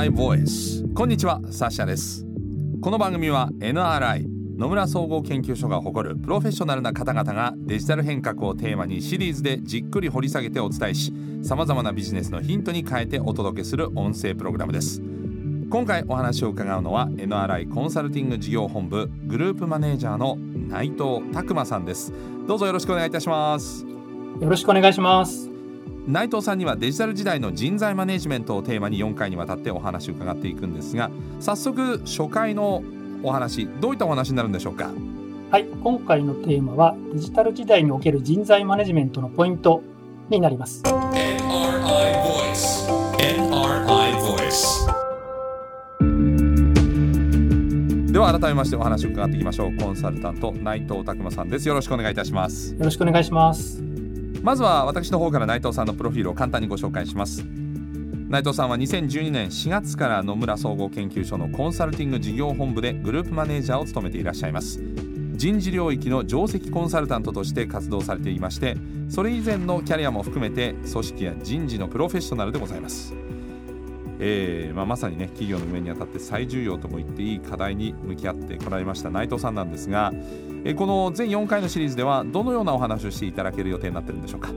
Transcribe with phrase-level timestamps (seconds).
[0.00, 2.24] NRI Voice こんにちはサッシャです。
[2.80, 4.24] この番組は NRI
[4.56, 15.02] 野村総合研究所が誇るプロフェッショナルな方々がデジタル変革をテーマにシリーズでじっくり掘り下げてお伝えしさまざまなビジネスのヒントに変えてお届けする音声プログラムです。
[15.68, 20.36] 今回お話を伺うのは NRI コンサルティング事業本部グループマネージャーの
[20.68, 22.10] 内藤拓馬さんです。
[22.48, 23.84] どうぞよろしくお願いいたします。
[23.84, 25.49] よろしくお願いします。
[26.10, 32.82] 内藤さんにはデジタル時代の人材マネジメントをテーマに4回にわたってお話を伺っていくんですが早速初回の
[33.22, 34.90] お話どういったお話になるんでしょうか？
[35.52, 39.82] はい今回のテーマはデジタル時代における人材マネジメントのポイント
[40.28, 40.82] になります。
[40.82, 40.98] NRI
[42.24, 42.88] Voice
[43.18, 44.90] NRI Voice
[48.12, 49.76] では改めましてお話を伺っていきましょう。
[49.76, 51.68] コンサルタント内藤拓馬さんです。
[51.68, 52.74] よろしくお願いいたします。
[52.74, 53.89] よろしくお願いします
[54.42, 57.44] まずは私の方から内藤さんのプロフィールを簡単にご紹介します。
[58.28, 64.80] 内藤さんは2012年4月から野村総合研究所のコンサルティング事業本部でグループマネージャーを務めていらっしゃいます。
[65.40, 68.76] 人事領域の上席コンサルタントとして活動されていまして
[69.08, 73.14] それ以前のキャリアも含めて組織や人事のプロフェッショナルでございます。
[74.22, 80.12] えーまあ、まさにね企業の上にあたって最重要とも言っていい課題に向き合ってこられました内藤さんなんですが、
[80.64, 84.52] えー、この全4回のシリーズではどのようなお話をしていただける予定になってるんでしょうか？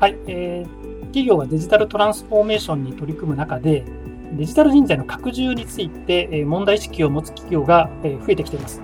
[0.00, 3.84] はい、えー、企業がデジタルトランスフォーメーションに取り組む中で
[4.32, 8.82] デジタル人材の拡充について、えー、問題意識を持つ企業が、えー、増えてきています。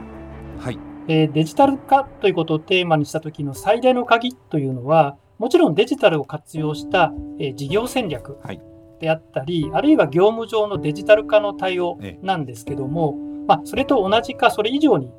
[0.59, 0.79] はい。
[1.09, 8.61] えー、デジタル化ということをテーマにした時の最大の鍵というのはもちろんデジタルを活用した、えー、事業戦略、はい
[9.01, 13.15] であったり、あるいは業務上のデジタル化の対応なんですけども、
[13.49, 15.11] まあ、それと同じか、それ以上に、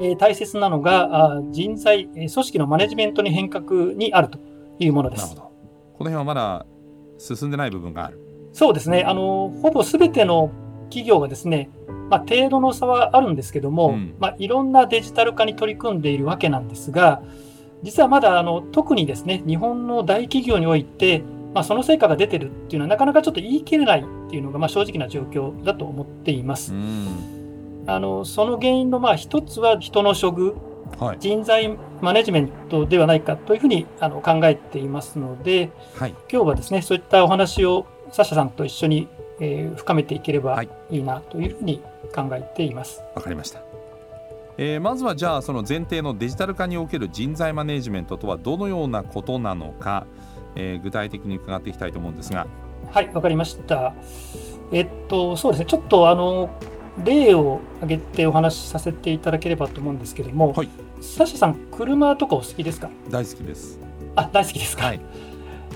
[0.00, 4.38] え大切なのが、人材、組織のマネジメントに変革にあると
[4.78, 5.28] いうものです。
[5.28, 5.50] なるほど。
[5.98, 6.66] この辺はまだ
[7.18, 8.18] 進んでない部分がある
[8.52, 9.04] そうですね。
[9.06, 10.50] あの、ほぼすべての
[10.84, 11.70] 企業がですね、
[12.08, 17.22] まあ、程度の差はあるんですけども、うん、まあ、いろんなデジタル化に取り組んでいるわけなんですが、
[17.82, 21.22] 実はまだあの特にですね、日本の大企業において、
[21.54, 26.72] まあ、その成果が出てるっていうのはなかなかちょっと言い切れないっていうのがまあ正直な状況だと思っています。
[27.86, 30.54] あのその原因のまあ一つは人の処遇、
[30.98, 39.08] はい、人材マネジメントではないかというふうにあの考えていますので、はい、今日はですねそういったお話をサシャさんと一緒に、
[39.40, 41.82] えー、深めていければいいなというふうに
[42.14, 43.02] 考えています。
[43.14, 43.60] わ、かりました。
[44.58, 50.06] えー、まずはじゃあその前提のデジタル化における人材マネジメントとはどのようなことなのか、
[50.56, 52.46] えー、具体的に伺っていきたいと思うんですが。
[52.90, 53.94] はい、わかりました。
[54.72, 56.50] えっと、そうですね、ちょっとあの
[57.04, 60.68] 例を挙げてお話しさせていただければと思うんですけども、はい、
[61.00, 62.90] サシさん、車とかお好きですか？
[63.10, 63.78] 大好きです。
[64.16, 64.86] あ、大好きですか？
[64.86, 65.00] はい、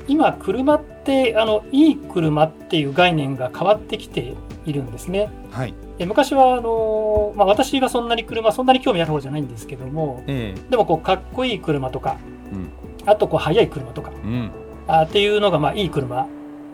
[0.09, 4.35] 今、車ってあの、いい車っていう概念が変わってきて
[4.67, 5.31] いるんですね。
[5.51, 12.17] はい、え昔はあの、まあ、私がそんなに車、そんなに興味ある方じゃないんですけども、えー、でもこうかっこいい車とか、
[12.53, 12.71] うん、
[13.06, 14.51] あとこう速い車とか、うん、
[14.87, 16.27] あっていうのがまあいい車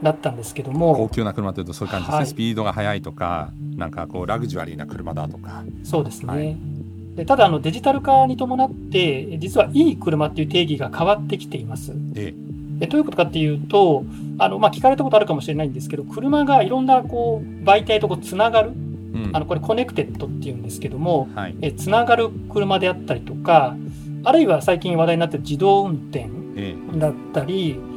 [0.03, 0.95] だったんですけども。
[0.95, 5.63] 高級な車というとそういう感じですね、はい、スピードが速いとかなんかこうラグジュアリーな車だとか。
[5.85, 6.57] そうですね、はい、
[7.17, 11.93] でただあのデジタル化に伴って実はいい車っていう定義が変わってきています。
[12.15, 12.51] ええ。
[12.87, 14.05] どういうことかっていうと
[14.39, 23.77] あの、まあ、聞かれたことあるかもしれないんですけど車がいろんなこう媒体とこうつながる、うん、あのこれコネクテッドっていうんですけども、はい、えつながる車であったりとか
[24.25, 26.31] あるいは最近話題になっている自動運転
[26.99, 27.90] だったり、え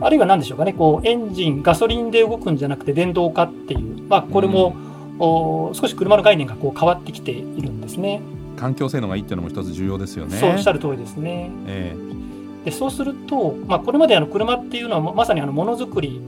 [0.00, 4.76] あるいは何でしょうかね、こうエンジン、ガソリンで動くんじゃなくて電動化っていう、まあ、これも、
[5.18, 8.20] うん、少し車の概念がこう変わってきているんですね。
[8.56, 10.36] 環境性能がいいっていうのも一つ重要ですよね。
[10.36, 11.50] そうおっしゃる通りですね。
[11.66, 16.20] えー、でそうすると、まあ、これまであの車っていうのはまさにあのものづくり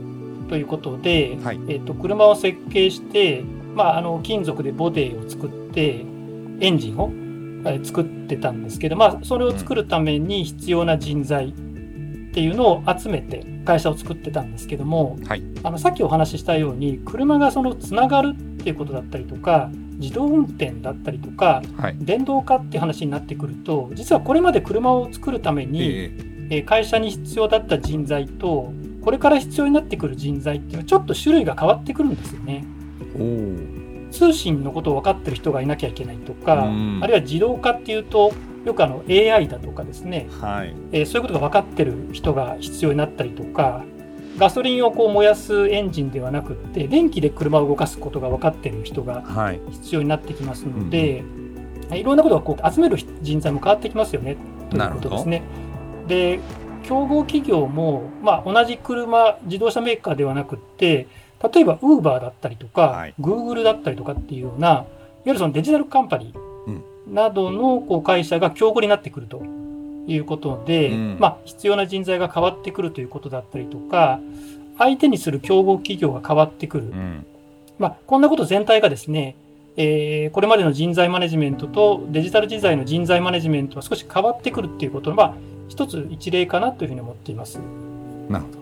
[0.48, 3.42] ということで、はい、えー、と車を設計して、
[3.74, 6.04] まあ、あの金属でボディを作って
[6.60, 7.12] エンジンを
[7.84, 11.54] 作ってたんですけど、まあ、それを作るために必要な人材
[12.30, 19.68] っていうのを集めて会社を作ってたんですけども、はい、あのさっきお話ししたように車がそのつながるっていうことだったりとか
[19.98, 25.90] 自動運転だったりとか、はい、電動化っていう話になってくると実はこれまで車を作るために、
[26.50, 28.72] えー、会社に必要だった人材と
[29.02, 32.64] これから必要になってくる人材っていうのはちょっと種類が変わってくるんですよね。
[34.10, 38.32] 通信のことを分かってる人がいなきゃいけないとか、あるいは自動化っていうと
[38.64, 40.74] よくあの AI だとかですね、はい。
[40.92, 43.84] えー、そういうことが分かってる人が必要になったりとか
[44.38, 49.22] ガソリンをこう燃やすエンジンではなくって電気で車を動かすことが分かってる人が
[49.70, 51.24] 必要になってきますので、
[51.88, 54.36] はい、いろんなことがこう集める人材も変わってきますよね
[54.70, 55.42] ということですね。
[56.06, 56.40] で
[56.82, 61.06] 競合企業も、まあ、同じ車自動車メーカーではなくって
[61.42, 64.86] 例えば Uber だったりとか、はい、Google だったりとかっていうような、いわ
[65.24, 66.50] ゆるそのデジタルカンパニー
[67.12, 69.42] などのこう会社が競合になってくると
[70.06, 74.20] いうことで、うん、まあ、必要な人材が変わってくるということだったりとか、
[74.78, 76.84] 相手にする競合企業が変わってくる。
[76.84, 77.26] うん、
[77.78, 79.36] まあ、こんなこと全体がですね、
[79.76, 85.34] えー、これまでの人材マネジメントとデジタル人材の人材マネジメントは少し変わってくるっていうことの、まあ、
[85.68, 87.60] 一つ一例かなというふうに思っています。
[88.28, 88.59] なるほど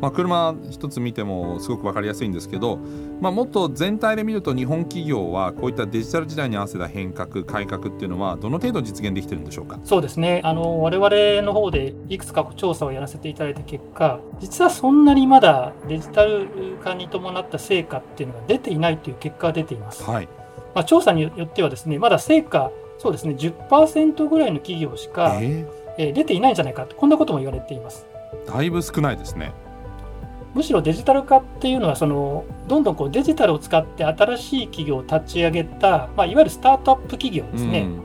[0.00, 2.78] まあ、車一つ見てもすごく分かりやすいんですけど、
[3.20, 9.78] まあ、もっと全体で見ると日本企業はこういったデジタル時代に合わせた変革改革っていうのはどの程度実現できてるんでしょうか？
[9.84, 16.48] そうですねあの我々の方でいくつか調査をやらせていただいた結果実はそんなにまだデジタル
[16.82, 20.02] 化に伴った成果っていうのが出ていないという結果が出ています。
[20.02, 20.28] はい
[20.74, 28.06] まあ、調査によってはですねまだ成果そうですね10%ぐらいの企業しか、えー、出ていないんじゃないかこんなことも言われています。
[28.46, 29.52] だいぶ少ないですね。
[30.54, 37.96] むしろデジタル化っていうのはそのどんどんこうデジタルを使って新しい企業を立ち上げた、まあ、いわゆるスタートアップ企業ですね、うん、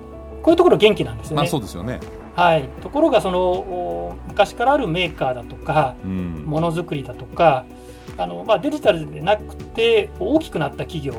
[0.41, 1.35] こういうところ元気なんですよね。
[1.37, 1.99] まあ、そうですよね。
[2.35, 7.65] はい、ところがその昔からあるメーカーだとかものづくりだとか
[8.17, 11.15] あの、まあ、デジタルでなくて大きくなった企業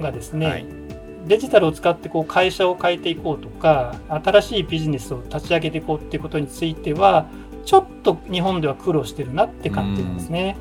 [0.00, 0.66] がですね、はい、
[1.26, 7.26] デジタルを使ってこう会社を変えていこうとか新しいビジネスを立ち上げていこうっていうことについては
[7.66, 10.56] ちょっと日本では苦労してるなって感じなんですね。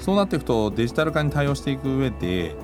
[0.00, 2.54] そうなっていくとデジタル化に対応していく上で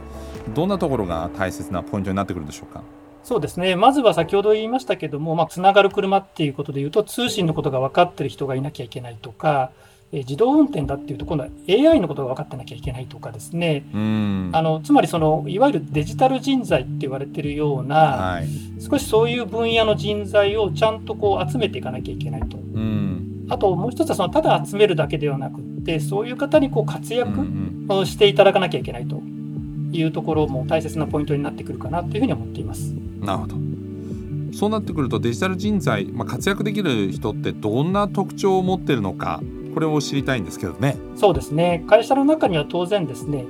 [0.55, 2.83] どんなところが大切なポイントになってくるんでしょうか？
[3.25, 3.77] そうですね。
[3.77, 9.71] まずは先ほど言いましたけども、まあ、つながる車っていうことで言うと、通信のことが分かってる人がいなきゃいけないとか、
[10.13, 18.49] え自動運転だっていうと、今度は AI のことが分かってなきゃいけないとかですね、あのつまりその、いわゆるデジタル人材って言われてるような、はい、
[18.81, 22.57] 少しそういう分野の人材をちゃんとこう集めていかなきゃいけないと。
[23.49, 27.31] あともう一つはそのただ集めるだけではなくてそういう方にこう活躍
[27.89, 29.23] をしていただかなきゃいけないと
[29.93, 32.95] いうところも大切なポイントになってくるかなというふうに思っています。
[33.21, 33.57] なるほど
[34.53, 39.41] そうなってくるとデジタル人材、まあ、活躍できる人ってどんな特徴を持ってるのか
[39.75, 40.97] これを知りたいんですけどね。
[41.17, 43.45] そうですね会社の中には当然ですね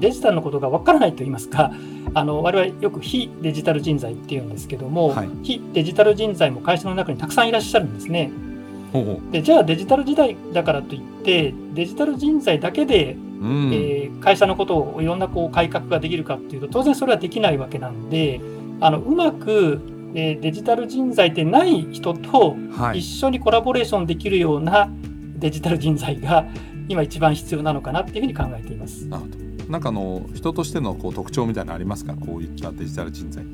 [0.00, 1.72] デジタルのことがわからないと言いますか
[2.14, 8.30] あの我々よく非デジタル人材っていうんですけども、はい、非デジタル人材も会社の中にたくさんいらっしゃるんですね。
[9.30, 18.40] でじゃあデジタル時代だからといってデジタル人材だけで、うん、えー、会社のことをいろんなこう改革ができるかっていうと当然それはできないわけなんで
[18.80, 19.80] あのうまく、
[20.14, 22.56] えー、デジタル人材でない人と
[22.94, 24.90] 一緒にコラボレーションできるような
[25.36, 26.46] デジタル人材が
[26.88, 29.08] 今一番必要なのかなっていうふうに考えています。
[29.68, 32.14] なんかの人としてのこう特徴みたいなのありますか？
[32.14, 33.44] こういったデジタル人材。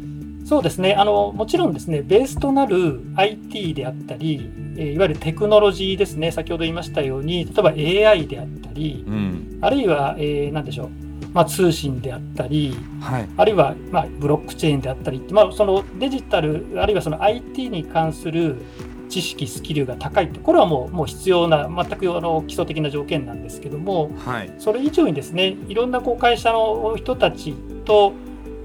[0.49, 0.95] そうですね。
[0.95, 6.33] あのもちろんですねベースとなる IT であったり、えー、いわゆるテクノロジーですね。
[6.33, 10.89] 先ほど言いましたように例えば AI であったり、うん、あるいは、えー、何でしょう。
[11.35, 18.63] まあ、通信であったり、はい、あるいは、まあ、ブロックチェーンであったり、まあ、そのデジタルあるいはその IT に関する
[19.11, 27.53] 知識スキルが高いこれはもうもう必要な全くあの基礎的な条件なんですけども、はい、それ以上にですねいろんなこう会社の人たち
[27.85, 28.15] と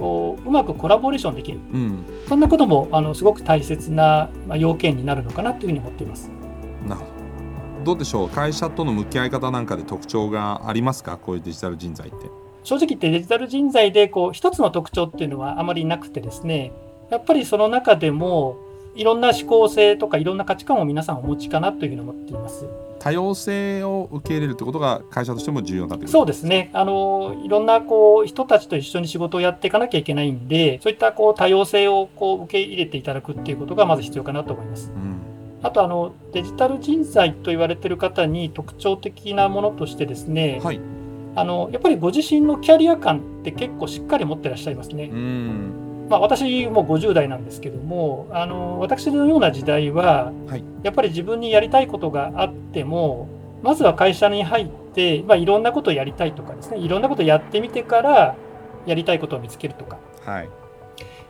[0.04, 6.30] こううまくコラボレーションできる、うん、そんなこともあのすごく大切な要件になるのかなというふうに思っています。
[6.86, 7.06] なるほ
[7.80, 8.30] どどうでしょう？
[8.30, 11.16] 会社との向き合い方なんかで特徴がありますか？
[11.16, 12.18] こういうデジタル人材って。
[12.64, 16.74] 正直言ってデジタル人材でこう一つの特徴っていうのはあまりなくてですね
[17.10, 18.58] やっぱりその中でも
[18.96, 22.66] いろんな思考性とかいろんな価値観を皆さんお持ちかなというふうに思っています。
[23.04, 26.12] 多様性を受け入れるってことが会社としても重要になってくる。
[26.14, 26.70] そうですね。
[26.72, 34.90] あのいろんなこう人たちと一緒に仕事をやっていかなきゃいけないんでそういったこう多様性をこう受け入れていただくっていうことがまず必要かなと思います。
[34.96, 35.18] うん。
[35.64, 40.80] あとあのデジタル人材と言われている方に特徴的なものとしてですね、はい、
[41.36, 45.10] あのやっぱりご自身のキャリア感って結構しっかり持ってらっしゃいますね。
[45.12, 53.30] うんまあ、私も50代なんですけどもあの私のような時代は、はい、やっぱり自分にやりたいことがあっても
[53.62, 58.36] まずは会社に入って、まあ、いろんなことをやりたいとかですねいろんなことをやってみてから
[58.86, 60.50] やりたいことを見つけるとか、はい、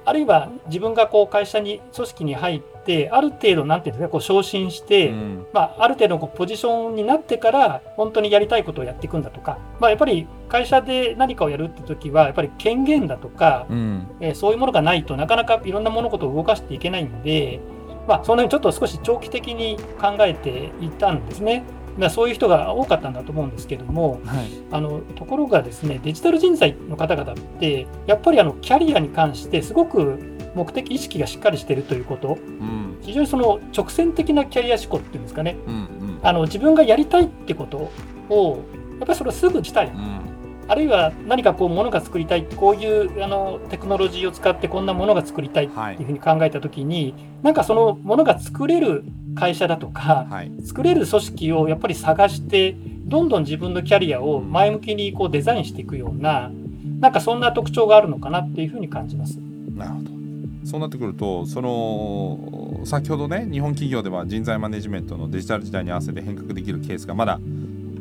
[0.05, 2.72] あるいは自分がこう会社に組織に入って
[3.11, 17.59] ある程度なんていうんですかこう昇進して、うん、まあ、ある程度こうポジションになってから本当にやりたいことをやっていくんだとか、まあ、やっぱり会社で何かをやるって時はやっぱり権限だとか、うん、えー、そういうものがないとなかなかいろんな物事を動かしていけないんで、
[18.07, 21.63] まあ、そんなにちょっと少し長期的に考えていたんですね。
[21.99, 37.91] だそういう人が多かったんだと思うんですけども、はい、あのところがですねデジタル人材の方々ってやっぱりあのキャリアに関してすごく目的意識がしっかりしているということ、うん、非常にその直線的なキャリア思考っていうんですかね、うんうん、あの自分がやりたいってこと
[38.29, 38.63] を
[38.99, 40.21] やっぱりそれをすぐしたい、うん、
[40.67, 49.03] あるいは何かこうものが作りたいこういうあのテクノロジーを使ってこんなものが作りたいっていうふうに考えた時に、はい、なんかそのものが作れる
[49.35, 56.51] 会社だとか、はい、作れる組織をやっぱり探してどんどん自分のキャリアを前向きにこうデザインしていくような
[56.99, 59.37] なんかそんな特徴があるのかなっていうふうに感じます。
[59.75, 60.22] なるほど
[60.63, 67.39] そうなってくるとその先ほどね日本企業では人材マネジメントのデジタル時代に合わせて変革できるケースがまだ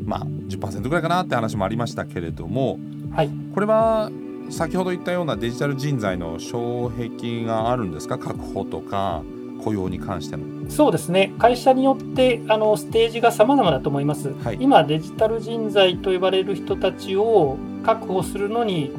[0.05, 2.79] まあ10%ぐらいかなって話もありましたけれども、
[3.13, 4.11] はい、これは
[4.51, 8.19] 先ほど言ったようなデジタル人材の障壁があるんですか？
[8.19, 9.23] 確保とか
[9.65, 10.43] 雇用に関しての。
[10.69, 11.33] そうですね。
[11.39, 18.91] 会社によってあのステージが様々だと思います、はい、今デジタル人材と呼ばれる人たちを確保するのに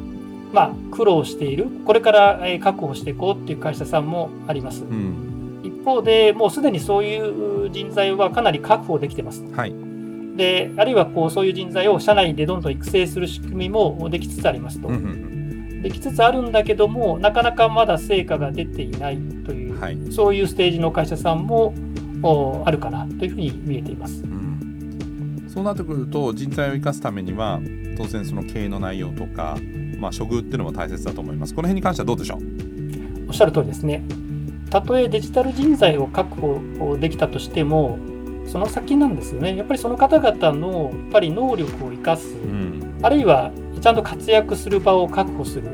[0.53, 1.67] まあ、苦労している。
[1.83, 9.73] これから確保していこうっていう会社さんもあります、うん、一方でもうすでにそういう人材はかなり確保できてます、はい、
[10.37, 14.89] であるいはこうそういう人材を社内でどんどん育成する仕組みもできつつありますと。
[15.81, 21.73] できつつあるんだけどもなかなかまだ成果が出ていないという、はい、そういうステージの会社さんも
[22.65, 27.59] あるかなというふうに見えています、うん、そうなってくると人材を生かすためには
[27.97, 29.57] 当然その経営の内容とか、
[30.03, 31.55] まあ、処遇っていうのも大切だと思います。
[31.55, 32.39] この辺に関してはどうでしょう？
[33.29, 34.03] おっしゃる通りですね。
[34.69, 37.97] たとえデジタル人材を確保できたとしても
[38.45, 39.55] その先なんですよね。
[39.55, 45.67] やっぱりその方々のやっぱり能力を生かす、うん、あるいはちゃんと活躍する場を確保する、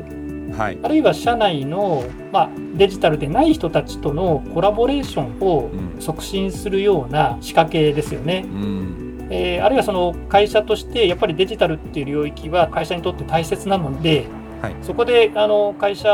[0.56, 8.46] はい、あるいは社内の、まあ、デジタルでない人たちとのコラボレーションを促進するような仕掛けですよね。
[8.46, 14.26] うんえー、あるいはその会社としてやっぱりデジタルっていう領域は会社にとって大切なので、
[14.62, 16.10] はい、そこであの会社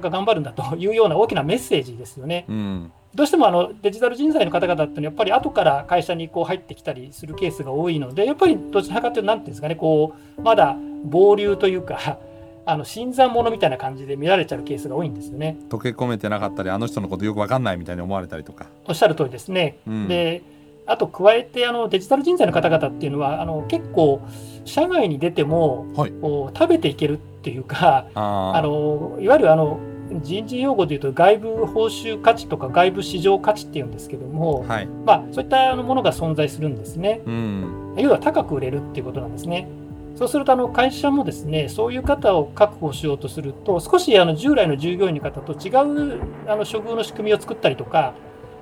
[0.00, 2.46] が頑張るんだというような大きなメッセージですよね。
[2.48, 12.18] うんどうしてもあのデジタル人材の方々っていうのはやっぱり後から会社にこう入ってきたりするケースが多いのでやっぱりどちらかというと何ていうんですかねこうまだ暴流というか
[12.66, 15.58] あの新参者みたいな感じで見られちゃうケースが多いんですよね。
[15.68, 18.66] 溶け込めてなかったりあの人のことよく分かんないみたいに思われたりとか。
[18.88, 19.76] おっしゃる通りですね。
[19.86, 20.42] うん、で
[20.86, 24.20] あと加えてあのデジタル人材の方々っていうのはあの結構
[24.64, 29.80] 社外に出ても、はい、食べていけるっていうかあのいわゆるあの
[30.22, 39.68] 人事用語でいうと外部報酬価値とか外部市場価値っていうんですけども、はい、まあ、そういったものが存在するんですね、うん、要は高く売れるっていうことなんですね。
[40.16, 48.14] そうするとあの会社もですねそういう方を確保しようとすると少しあの従来の従業員の方と違うあの処遇の仕組みを作ったりとか、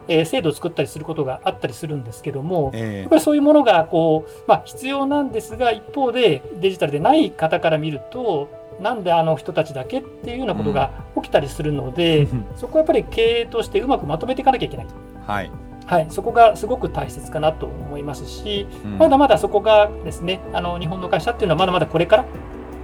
[0.09, 14.95] えー、制度を作ったりすることがあったりするんですけども、えー、やっぱりそういうものがこう、まあ、必要なんですが一方でデジタルでない方から見るとなんであの人たちだけっていうようなことが起きたりするので、うん、そこはやっぱり経営としてうまくまとめていかなきゃいけないと。
[15.27, 15.51] はい。
[15.87, 22.27] はい、そこがすごく大切かなと思いますし、うん、まだまだそこがですねあの日本の会社っていうのはまだまだこれからっ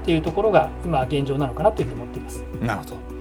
[0.04, 2.42] ていうところが今現状なのかなというふうに思っています。
[2.60, 3.17] なるほど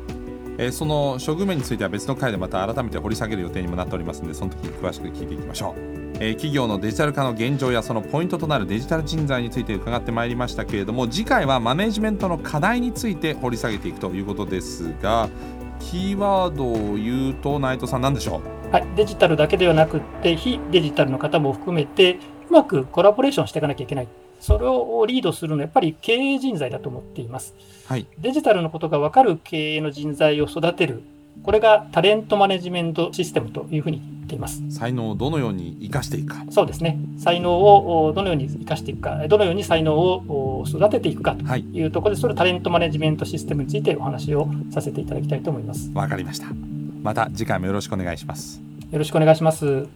[0.57, 5.97] えー、その処遇面については別の回でまた改めて掘り下げる予定にもなっておりますのでその時詳しく聞いていきましょう。
[6.19, 15.29] えー、企業のデジタル化の現状やそのポイントとなるデジタル人材について伺ってまいりましたけれども次回はマネジメントの課題について掘り下げていくということですが
[15.79, 18.71] キーワードを言うと内藤さん何でしょう？
[18.71, 22.17] はい、デジタルだけではなくて非デジタルの方も含めて
[22.49, 24.07] うまくコラボレーションしていかなきゃいけない
[24.39, 31.03] それをリードするのはやっぱり経営人材だと思っています、はい、デジタルのことが分かる経営の人材を育てる
[31.43, 34.63] これがタレントマネジメントシステムというふうに言っています。
[34.69, 36.43] 才能をどのように生かしていくか。
[36.49, 36.97] そうですね。
[37.17, 37.57] 才能
[38.07, 45.91] をどのように生かしていくか、どのように才能を育てていくかというところで、それタレントマネジメントシステムについてお話をさせていただきたいと思います。
[45.93, 46.47] わかりました。
[47.03, 48.61] また次回もよろしくお願いします。
[48.91, 49.87] よろしくお願いします。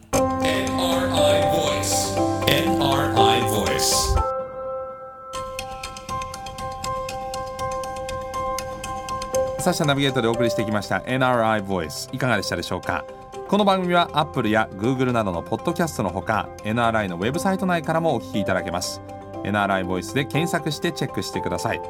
[9.62, 13.06] サッシャナビゲートでお送りしてきました NRI Voice いかがでしたでしょうか？
[13.48, 19.02] この番組は Apple や Google などのポッドキャストのほか NRI のウェブサイト内からもお聞きいただけます。
[19.44, 21.82] NRI Voice で検索してチェックしてください。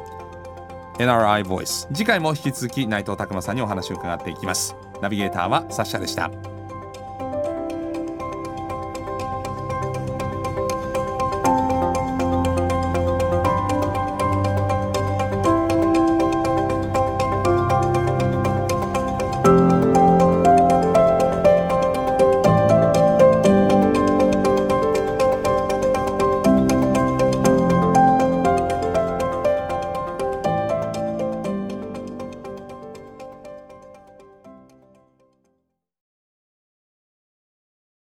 [0.98, 4.76] NRI Voice 次回も引き続き内藤拓磨さんにお話を伺っていきます。
[5.00, 6.30] ナビゲーターはサッシャでした。